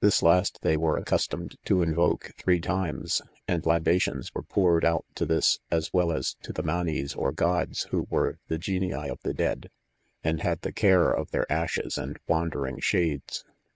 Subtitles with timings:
[0.00, 5.24] This last they were accustomed to invoice three times, and libations were poured out to
[5.24, 9.32] this as well as to the manes or gods who were the genii of the
[9.32, 9.70] dead,
[10.24, 13.44] and had the care of their ashes and wandering shades.